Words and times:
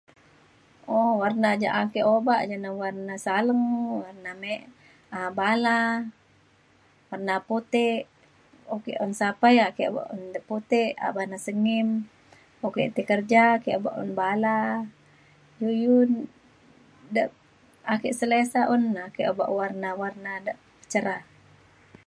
um 0.93 1.11
warna 1.21 1.49
ja 1.63 1.69
ake 1.83 1.99
obak 2.15 2.41
ja 2.51 2.57
na 2.65 2.71
warna 2.81 3.13
saleng 3.25 3.65
warna 4.03 4.31
me- 4.41 4.67
um 5.15 5.29
bala 5.39 5.79
warna 7.09 7.35
putek. 7.47 8.01
uk 8.73 8.81
ke 8.85 8.93
un 9.05 9.11
sapai 9.21 9.55
ake 9.67 9.83
un 10.15 10.21
de 10.33 10.39
putek 10.49 10.89
awan 11.07 11.31
de 11.33 11.37
sengim 11.47 11.87
uk 12.65 12.71
ke 12.75 12.81
ti 12.95 13.01
kerja 13.11 13.41
ake 13.57 13.69
obak 13.79 13.95
un 14.03 14.09
bala 14.19 14.57
iu 15.61 15.69
iu 15.83 15.97
de 17.15 17.23
ake 17.93 18.09
selesa 18.19 18.61
un 18.73 18.83
na 18.93 19.01
ake 19.09 19.21
obak 19.31 19.49
warna 19.59 19.89
warna 20.01 20.33
de 20.45 20.53
cerah. 20.91 21.23